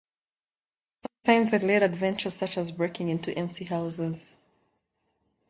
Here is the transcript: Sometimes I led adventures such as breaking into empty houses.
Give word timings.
Sometimes 1.23 1.53
I 1.53 1.57
led 1.63 1.83
adventures 1.83 2.33
such 2.33 2.57
as 2.57 2.71
breaking 2.71 3.09
into 3.09 3.37
empty 3.37 3.65
houses. 3.65 4.35